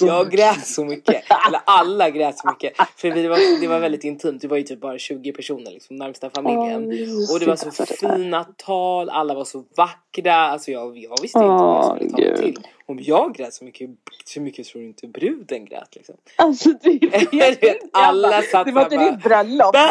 [0.00, 1.24] jag grät så mycket.
[1.46, 2.72] Eller alla grät så mycket.
[2.96, 4.42] För det, var, det var väldigt intimt.
[4.42, 6.84] Det var ju typ bara 20 personer, liksom närmsta familjen.
[7.32, 10.34] Och det var så fina tal, alla var så vackra.
[10.34, 12.66] Alltså jag, jag visste inte vad jag skulle ta mig till.
[12.86, 13.90] Om jag grät så mycket,
[14.24, 16.14] så mycket tror du inte bruden grät liksom.
[16.36, 16.98] Alltså det
[17.30, 19.72] Du vet, alla satt Det var inte ditt bröllop.
[19.72, 19.88] det.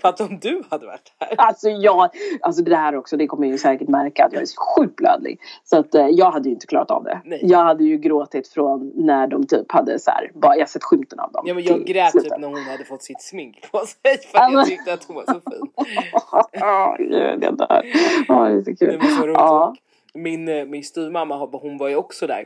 [0.00, 1.34] För att om du hade varit här.
[1.38, 4.60] Alltså jag, alltså det här också, det kommer ju säkert märka att jag är så
[4.76, 5.40] sjukt blödlig.
[5.64, 7.20] Så att eh, jag hade ju inte klarat av det.
[7.24, 7.40] Nej.
[7.42, 11.20] Jag hade ju gråtit från när de typ hade så här, bara jag sett skymten
[11.20, 11.42] av dem.
[11.46, 14.18] Ja men jag grät typ när hon hade fått sitt smink på sig.
[14.32, 15.70] För att jag tyckte att hon var så fin.
[16.52, 17.82] Ja, gud, jag dör.
[18.28, 18.98] Ja, det är så Det kul.
[18.98, 19.36] var så roligt.
[19.60, 19.74] Ja.
[20.14, 22.44] Min, eh, min styvmamma hon var ju också där.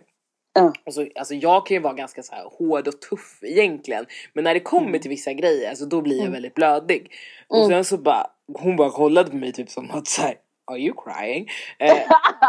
[0.55, 0.73] Ja.
[0.87, 4.07] Och så, alltså jag kan ju vara ganska så här hård och tuff egentligen.
[4.33, 5.01] Men när det kommer Mm.
[5.01, 7.13] till vissa grejer alltså då blir jag väldigt blödig.
[7.49, 7.69] Och Mm.
[7.71, 8.27] sen så bara,
[8.59, 10.35] hon bara kollade på mig typ som att såhär
[10.71, 11.49] Are you crying?
[11.79, 11.97] Eh,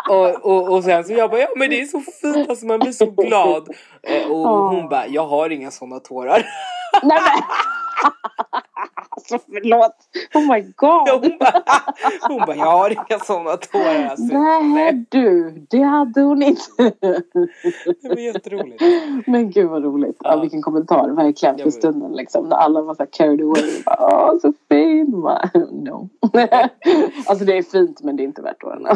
[0.09, 2.79] och, och, och sen så jag bara ja men det är så fint alltså man
[2.79, 3.69] blir så glad.
[4.03, 4.69] Eh, och Åh.
[4.75, 6.45] hon bara jag har inga sådana tårar.
[7.03, 7.19] Nej.
[9.15, 9.95] Alltså förlåt.
[10.33, 11.09] Oh my god.
[11.21, 11.63] hon, bara,
[12.27, 14.37] hon bara jag har inga sådana tårar alltså.
[14.63, 16.61] Nej du, det hade hon inte.
[18.01, 18.81] Det var jätteroligt.
[19.27, 20.17] Men gud vad roligt.
[20.19, 20.41] Ja, Ja.
[20.41, 22.49] vilken kommentar verkligen för stunden liksom.
[22.49, 23.83] När alla var så här carried away.
[23.85, 25.21] Bara, Åh så fin.
[25.21, 26.09] Bara, No.
[27.27, 28.89] alltså det är fint men det är inte värt tårarna.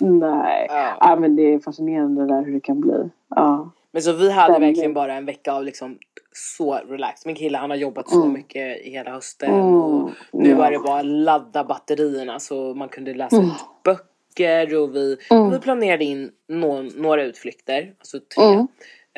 [0.00, 0.66] Nej.
[0.70, 0.96] Ja.
[1.00, 3.10] Ja men det är fascinerande där hur det kan bli.
[3.28, 3.70] Ja.
[3.92, 5.98] Men så vi hade verkligen bara en vecka av liksom
[6.32, 7.26] så relax.
[7.26, 8.32] Min kille han har jobbat så Mm.
[8.32, 13.14] mycket i hela hösten Mm, och nu var det bara ladda batterierna så man kunde
[13.14, 13.48] läsa Mm.
[13.48, 15.16] ut böcker och vi,
[15.52, 18.44] vi planerade in nå, några utflykter, alltså tre.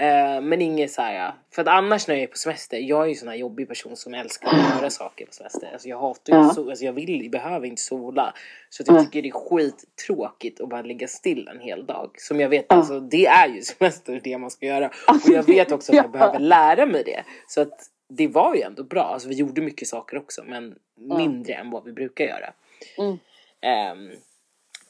[0.00, 3.06] Eh, men inget så här, för att annars när jag är på semester, jag är
[3.06, 5.70] ju en sån här jobbig person som älskar att göra saker på semester.
[5.72, 6.54] Alltså jag hatar ju Ja.
[6.54, 8.34] sol, alltså jag vill, behöver inte sola.
[8.70, 12.10] Så att jag tycker det är skittråkigt att bara ligga still en hel dag.
[12.18, 12.76] Som jag vet, Ja.
[12.76, 14.86] alltså det är ju semester det man ska göra.
[15.08, 16.08] Och jag vet också att jag ja.
[16.08, 17.24] behöver lära mig det.
[17.46, 19.02] Så att det var ju ändå bra.
[19.04, 22.52] Alltså vi gjorde mycket saker också men mindre än vad vi brukar göra.
[22.98, 23.18] Mm.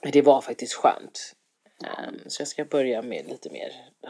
[0.03, 1.37] Men det var faktiskt skönt.
[1.85, 3.69] Ehm, så jag ska börja med lite mer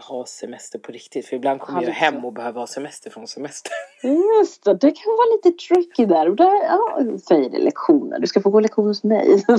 [0.09, 1.27] ha semester på riktigt.
[1.27, 3.73] För ibland kommer Ja, jag hem och behöver ha semester från semester.
[4.39, 6.29] Just det, det kan vara lite tricky där.
[6.29, 8.19] Och där ja, säger det lektioner.
[8.19, 9.45] Du ska få gå lektion hos mig.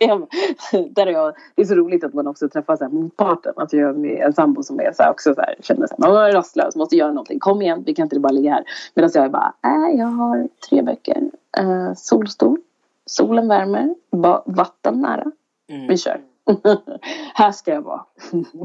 [0.00, 0.26] Mm.
[0.94, 3.52] där är jag, det är så roligt att man också träffar så här motparten.
[3.56, 6.16] Att jag är en sambo som är så här, också så här, känner sig man
[6.16, 7.38] är rastlös, måste göra någonting.
[7.38, 8.64] Kom igen, vi kan inte bara ligga här.
[8.94, 11.22] Medan jag är bara, äh, jag har tre böcker.
[11.60, 12.58] Uh, solstol,
[13.06, 15.24] solen värmer, ba- vatten nära.
[15.68, 15.86] Mm.
[15.86, 16.20] Vi kör.
[17.34, 18.04] här ska jag vara.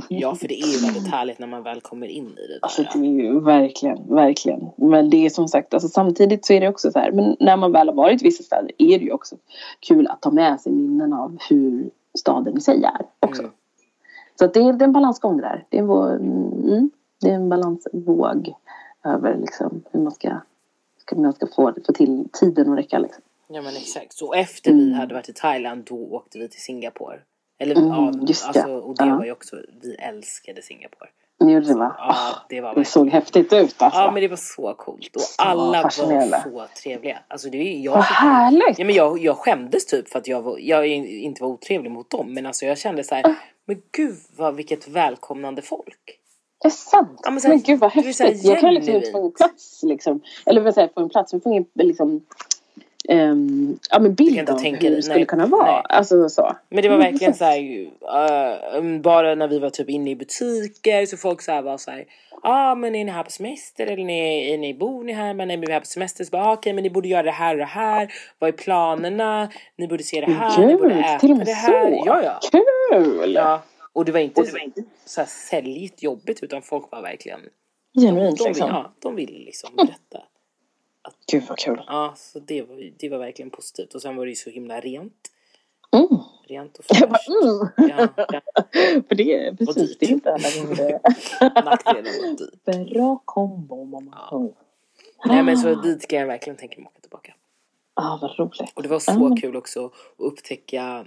[0.09, 2.81] Ja för det är ju väldigt härligt när man väl kommer in i det Alltså
[2.83, 2.91] där.
[2.93, 4.69] det är ju verkligen, verkligen.
[4.75, 7.57] Men det är som sagt, alltså, samtidigt så är det också så här, men när
[7.57, 9.35] man väl har varit i vissa städer är det ju också
[9.79, 11.89] kul att ta med sig minnen av hur
[12.19, 13.41] staden i sig är också.
[13.41, 13.53] Mm.
[14.39, 15.65] Så det, är, det är en balansgång det där.
[15.69, 16.89] Det är en, mm,
[17.21, 18.53] det är en balansvåg
[19.03, 20.31] över liksom, hur man ska,
[20.97, 22.99] ska, man ska få, få till tiden att räcka.
[22.99, 23.23] Liksom.
[23.47, 24.13] Ja men exakt.
[24.13, 24.93] Så efter vi Mm.
[24.99, 27.19] hade varit i Thailand då åkte vi till Singapore.
[27.59, 28.59] Eller Mm, ja, just det.
[28.61, 29.15] alltså, och det Ja.
[29.17, 31.09] var ju också, vi älskade Singapore.
[31.39, 31.95] Ni gjorde det va?
[31.97, 32.15] Ja
[32.49, 33.99] det var Det såg häftigt ut alltså.
[33.99, 37.19] Ja men det var så coolt och alla var så trevliga.
[37.27, 38.79] Alltså det är jag Vad härligt!
[38.79, 42.09] Ja, men jag, jag skämdes typ för att jag, var, jag inte var otrevlig mot
[42.09, 42.33] dem.
[42.33, 46.19] Men alltså jag kände så här, men gud vad, vilket välkomnande folk.
[46.65, 47.19] Är sant?
[47.23, 48.43] Ja, men men, så här- gud vad det häftigt.
[48.43, 50.21] Jag kan liksom inte få en plats liksom.
[50.45, 51.33] Eller vad säger få en plats.
[51.33, 52.25] Men få en liksom
[53.09, 55.71] ehm, ja, men bild inte av hur det skulle nej, kunna vara.
[55.71, 55.81] nej.
[55.89, 56.55] Alltså så.
[56.69, 60.15] Men det var Mm, verkligen så här, uh, bara när vi var typ inne i
[60.15, 62.05] butiker så folk så här var så här,
[62.43, 65.33] ja ah, men är ni här på semester eller ni, är ni, bor ni här?
[65.33, 66.23] Men nej men vi är här på semester.
[66.23, 68.13] Så bara, ah, okej men ni borde göra det här och det här.
[68.39, 69.49] Vad är planerna?
[69.77, 71.91] Ni borde se det här, ni borde Gud, äta och det här.
[71.91, 72.03] så.
[72.05, 72.39] Ja ja.
[72.51, 73.33] Kul!
[73.33, 73.61] ja.
[73.93, 74.45] Och det var inte,
[75.05, 77.39] så här säljigt jobbigt utan folk var verkligen,
[78.01, 78.67] Genuint de, liksom.
[78.67, 80.23] ja, de ville liksom berätta.
[81.31, 81.81] Gud vad kul.
[81.87, 83.95] Ja, så det var, det var verkligen positivt.
[83.95, 85.31] Och sen var det ju så himla rent.
[85.91, 86.07] Mm.
[86.47, 87.27] Rent och fräscht.
[87.29, 87.89] mm.
[87.89, 88.07] Ja,
[89.07, 90.99] För det är precis, det är inte alla gånger.
[91.65, 92.37] nackdelen var
[92.83, 92.93] dyrt.
[92.93, 94.17] Bra kombo mamma.
[94.31, 94.49] Ja.
[95.25, 97.33] Nej men så dit kan jag verkligen tänka mig åka tillbaka.
[97.93, 98.71] Ah, vad roligt.
[98.73, 99.37] Och det var så Mm.
[99.37, 101.05] kul också att upptäcka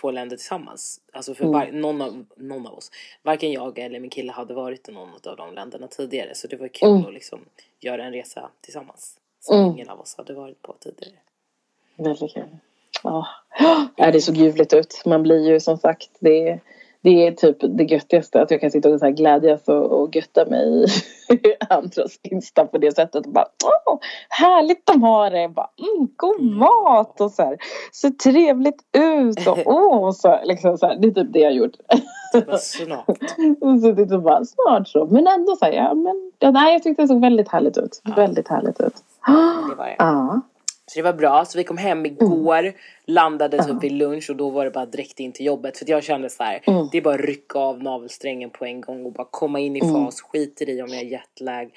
[0.00, 1.00] två länder tillsammans.
[1.12, 1.52] Alltså för Mm.
[1.52, 2.90] var, någon, av, någon av oss,
[3.22, 6.34] varken jag eller min kille hade varit i någon av de länderna tidigare.
[6.34, 7.04] Så det var kul Mm.
[7.06, 7.40] att liksom
[7.80, 9.16] göra en resa tillsammans.
[9.46, 9.70] Som Mm.
[9.72, 11.16] ingen av oss hade varit på tidigare.
[11.96, 12.56] Väldigt kul.
[13.02, 13.26] Ja.
[13.96, 15.02] Ja, det såg ljuvligt ut.
[15.06, 16.60] Man blir ju som sagt, det är,
[17.00, 20.16] det är typ det göttigaste att jag kan sitta och så här glädjas och, och
[20.16, 20.84] götta mig
[21.28, 23.26] i andras Insta på det sättet.
[23.26, 23.46] Bara,
[23.86, 25.48] Åh, härligt de har det!
[25.48, 27.58] Bara, mm, god mat och så här.
[27.92, 30.96] Så trevligt ut och åh, så, liksom så här.
[30.96, 31.76] Det är typ det jag har gjort.
[32.46, 33.08] Men snart.
[33.60, 35.06] Och så det är bara snart så.
[35.06, 38.00] Men ändå så här, ja men ja, nej, jag tyckte det såg väldigt härligt ut.
[38.04, 38.12] Ja.
[38.16, 38.94] Väldigt härligt ut.
[39.70, 39.96] Det var det.
[39.98, 40.40] Ja.
[40.86, 41.44] Så det var bra.
[41.44, 42.72] Så vi kom hem igår,
[43.06, 45.78] landade typ vid lunch och då var det bara direkt in till jobbet.
[45.78, 46.88] För jag kände så här, Mm.
[46.92, 49.80] det är bara att rycka av navelsträngen på en gång och bara komma in i
[49.80, 49.92] Mm.
[50.04, 50.20] fas.
[50.22, 51.70] Skiter i om jag är jetlag.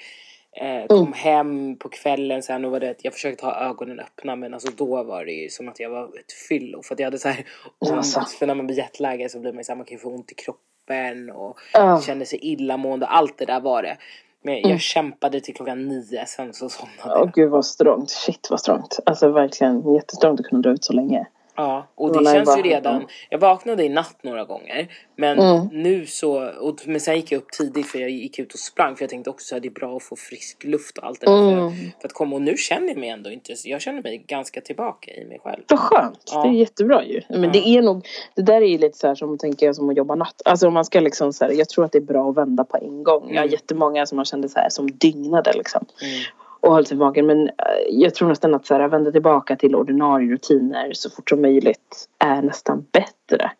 [0.52, 4.54] Eh, kom hem på kvällen sen och var det jag försökte ha ögonen öppna men
[4.54, 6.82] alltså då var det ju som att jag var ett fyllo.
[6.82, 7.44] För att jag hade så här
[7.78, 7.92] ont.
[7.92, 8.20] Alltså.
[8.38, 10.08] För när man blir jetlaggad så blir man ju så här, man kan ju få
[10.08, 12.00] ont i kroppen och Ja.
[12.00, 13.06] känner sig illamående.
[13.06, 13.96] Allt det där var det.
[14.42, 14.78] Men jag Mm.
[14.78, 17.32] kämpade till klockan nio sen så somnade Åh jag.
[17.32, 18.10] gud vad strångt.
[18.10, 18.98] Shit vad strångt.
[19.06, 21.26] Alltså verkligen jättestrångt att kunna dra ut så länge.
[21.58, 23.06] Ja, och Det känns ju redan.
[23.30, 24.88] Jag vaknade i natt några gånger.
[25.16, 25.66] Men Mm.
[25.72, 28.96] nu så, och, men sen gick jag upp tidigt för jag gick ut och sprang.
[28.96, 31.26] För jag tänkte också att det är bra att få frisk luft och allt det
[31.26, 31.52] där.
[31.52, 31.70] Mm.
[31.70, 34.60] För, för att komma, och nu känner jag mig ändå inte, jag känner mig ganska
[34.60, 35.62] tillbaka i mig själv.
[35.68, 36.22] Vad skönt.
[36.32, 36.42] Ja.
[36.42, 37.20] Det är jättebra ju.
[37.28, 37.50] Men Ja.
[37.50, 39.96] det är nog, det där är ju lite så här som tänker jag som att
[39.96, 40.42] jobba natt.
[40.44, 42.64] Alltså om man ska liksom så här, jag tror att det är bra att vända
[42.64, 43.22] på en gång.
[43.28, 43.52] Jag har Mm.
[43.52, 45.84] jättemånga som man kände så här som dygnade liksom.
[46.02, 46.20] Mm.
[46.60, 47.26] Och höll sig vaken.
[47.26, 47.52] Men eh,
[47.90, 52.08] jag tror nästan att så här, vända tillbaka till ordinarie rutiner så fort som möjligt
[52.18, 53.50] är nästan bättre.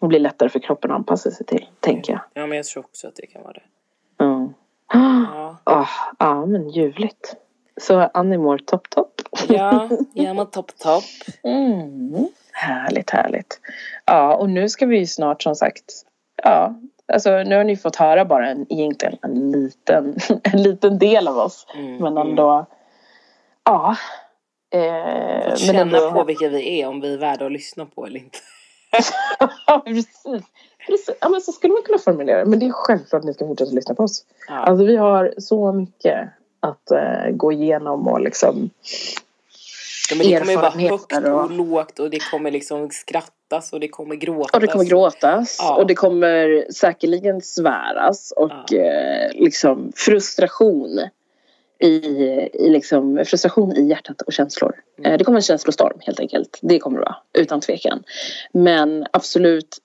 [0.00, 2.20] Det blir lättare för kroppen att anpassa sig till, tänker jag.
[2.34, 3.62] Ja, men jag tror också att det kan vara det.
[4.16, 4.52] Ja.
[4.92, 5.86] Ja, Ah,
[6.18, 7.36] ja, men ljuvligt.
[7.80, 9.20] Så Annie mår topp, topp.
[9.48, 11.04] ja, ja men topp, topp.
[11.42, 12.28] Mm.
[12.52, 13.60] Härligt, härligt.
[14.04, 15.84] Ja, och nu ska vi ju snart som sagt,
[16.42, 16.74] ja,
[17.12, 21.38] alltså nu har ni fått höra bara en, egentligen en liten, en liten del av
[21.38, 21.66] oss.
[21.74, 22.28] Mm, Men mm.
[22.28, 22.66] ändå,
[23.64, 23.96] ja.
[24.74, 24.80] Eh,
[25.48, 28.20] men Känna ändå, på vilka vi är, om vi är värda att lyssna på eller
[28.20, 28.38] inte.
[29.66, 30.42] ja, precis.
[30.86, 31.16] precis.
[31.20, 32.44] Ja, men så skulle man kunna formulera.
[32.44, 34.24] Men det är självklart att ni ska fortsätta lyssna på oss.
[34.48, 34.54] Ja.
[34.54, 36.28] Alltså vi har så mycket
[36.60, 38.70] att eh, gå igenom och liksom
[40.10, 42.90] Ja, men det kommer ju vara högt och och- lågt och det kommer liksom
[43.46, 44.50] skrattas och det kommer gråtas.
[44.54, 45.76] Och det kommer gråtas Ja.
[45.76, 48.78] och det kommer säkerligen sväras och Ja.
[48.78, 51.00] eh, liksom frustration
[51.78, 51.88] i,
[52.52, 54.74] i liksom, frustration i hjärtat och känslor.
[54.98, 55.12] Mm.
[55.12, 56.58] Eh, det kommer en känslostorm helt enkelt.
[56.62, 58.02] Det kommer det vara, utan tvekan.
[58.52, 59.76] Men absolut,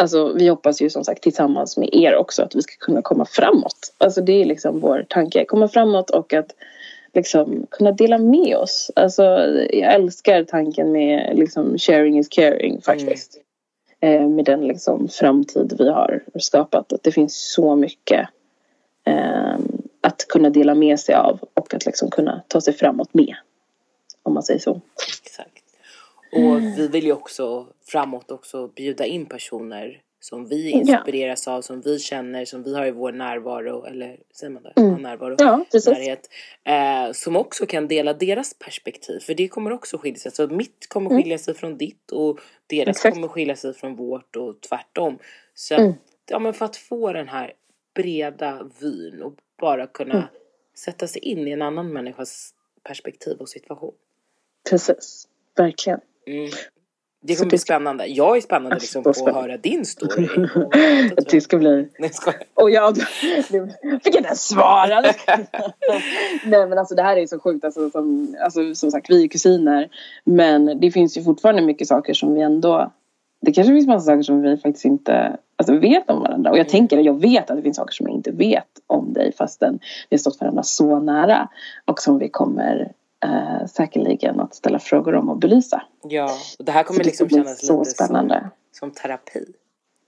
[0.00, 3.24] alltså, vi hoppas ju som sagt tillsammans med er också att vi ska kunna komma
[3.24, 3.94] framåt.
[3.98, 6.50] Alltså det är liksom vår tanke, komma framåt och att
[7.12, 8.90] liksom kunna dela med oss.
[8.96, 9.22] Alltså
[9.72, 13.40] jag älskar tanken med liksom sharing is caring faktiskt.
[14.00, 16.92] Eh, med den liksom framtid vi har skapat.
[16.92, 18.28] Att det finns så mycket
[19.04, 19.58] eh,
[20.00, 23.34] att kunna dela med sig av och att liksom kunna ta sig framåt med.
[24.22, 24.80] Om man säger så.
[25.22, 25.64] Exakt.
[26.32, 31.80] Och vi vill ju också framåt också bjuda in personer som vi inspireras av, som
[31.80, 34.72] vi känner, som vi har i vår närvaro, eller säger man det?
[34.76, 34.90] Mm.
[34.90, 35.36] Ja, närvaro.
[35.38, 35.64] Ja.
[35.86, 36.30] Närhet,
[36.64, 39.18] eh, som också kan dela deras perspektiv.
[39.20, 40.32] För det kommer också skilja sig.
[40.32, 41.22] Så mitt kommer Mm.
[41.22, 43.14] skilja sig från ditt och deras Exakt.
[43.14, 45.18] kommer skilja sig från vårt och tvärtom.
[45.54, 45.90] Så Mm.
[45.90, 45.96] att,
[46.30, 47.52] ja, men för att få den här
[47.94, 50.26] breda vyn och bara kunna Mm.
[50.74, 53.94] sätta sig in i en annan människas perspektiv och situation.
[54.70, 55.28] Precis.
[55.56, 56.00] Verkligen.
[57.22, 58.06] Det kommer bli spännande.
[58.06, 60.28] Jag är spännande Alltså, liksom på att höra din story.
[61.16, 62.42] Och- Det ska bli Nej, skojar.
[62.54, 62.96] Och jag
[64.04, 65.00] fick inte ens svara.
[66.44, 67.64] Nej men alltså det här är så sjukt.
[67.64, 69.88] Alltså, som, alltså, som sagt vi är kusiner.
[70.24, 72.92] Men det finns ju fortfarande mycket saker som vi ändå.
[73.42, 76.50] Det kanske finns massa saker som vi faktiskt inte alltså, vet om varandra.
[76.50, 76.70] Och jag Mm.
[76.70, 80.16] tänker, jag vet att det finns saker som jag inte vet om dig fastän vi
[80.16, 81.48] har stått varandra så nära.
[81.84, 82.92] Och som vi kommer
[83.24, 85.82] eh, säkerligen att ställa frågor om och belysa.
[86.02, 88.50] Ja, och det här Så kommer det liksom kännas så lite spännande.
[88.72, 89.44] som, som terapi.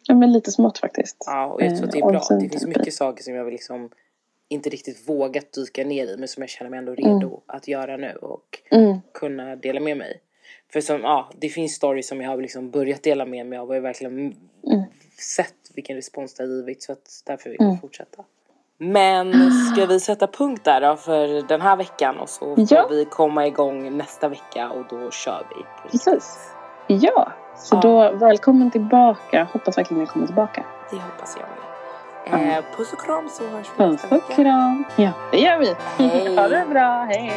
[0.09, 1.17] Ja, men lite smått faktiskt.
[1.27, 2.19] Ja, och jag tror att det Eh, är bra.
[2.19, 2.79] och sen Det finns terapi.
[2.79, 3.91] mycket saker som jag vill liksom
[4.49, 7.97] inte riktigt vågat dyka ner i men som jag känner mig ändå redo att göra
[7.97, 8.99] nu och Mm.
[9.15, 10.21] kunna dela med mig.
[10.73, 13.69] För som, ja, det finns stories som jag har liksom börjat dela med mig av
[13.69, 14.19] och jag har verkligen
[14.67, 14.83] Mm.
[15.37, 17.81] sett vilken respons det har givit så att därför vill jag Mm.
[17.81, 18.25] fortsätta.
[18.85, 22.87] Men ska vi sätta punkt där då för den här veckan och så får Ja.
[22.91, 25.64] vi komma igång nästa vecka och då kör vi.
[25.91, 26.39] Precis.
[26.87, 27.80] Ja, så Ja.
[27.80, 29.47] då välkommen tillbaka.
[29.53, 30.64] Hoppas verkligen ni kommer tillbaka.
[30.91, 31.47] Det hoppas jag
[32.41, 32.57] med.
[32.59, 34.43] Eh, puss och kram så hörs vi nästa Puss och vecka.
[34.43, 34.85] kram.
[34.97, 35.74] Ja, det gör vi.
[35.99, 36.37] Hej.
[36.37, 37.07] Ha det bra.
[37.09, 37.33] Hej.